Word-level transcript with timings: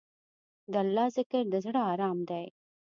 د 0.71 0.73
الله 0.83 1.07
ذکر، 1.17 1.43
د 1.53 1.55
زړه 1.65 1.81
ارام 1.93 2.17
دی. 2.29 2.45